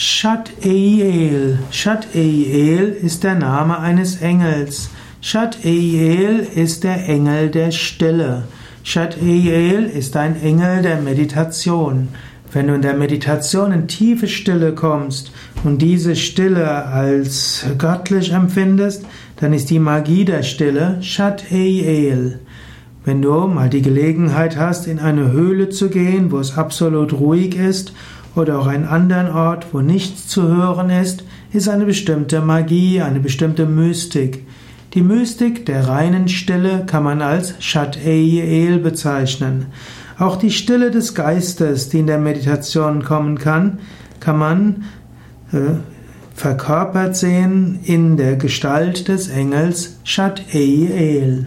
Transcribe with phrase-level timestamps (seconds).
[0.00, 1.58] Shat Eiel.
[1.72, 4.90] Shat Eiel ist der Name eines Engels.
[5.20, 8.44] Shat Eiel ist der Engel der Stille.
[8.84, 12.10] Shat Eiel ist ein Engel der Meditation.
[12.52, 15.32] Wenn du in der Meditation in tiefe Stille kommst
[15.64, 19.04] und diese Stille als göttlich empfindest,
[19.40, 22.38] dann ist die Magie der Stille Shat Eiel.
[23.04, 27.56] Wenn du mal die Gelegenheit hast, in eine Höhle zu gehen, wo es absolut ruhig
[27.56, 27.94] ist,
[28.38, 33.20] oder auch einen anderen Ort, wo nichts zu hören ist, ist eine bestimmte Magie, eine
[33.20, 34.46] bestimmte Mystik.
[34.94, 39.66] Die Mystik der reinen Stille kann man als Shat El bezeichnen.
[40.18, 43.78] Auch die Stille des Geistes, die in der Meditation kommen kann,
[44.20, 44.84] kann man
[45.52, 45.76] äh,
[46.34, 51.46] verkörpert sehen in der Gestalt des Engels Shat El.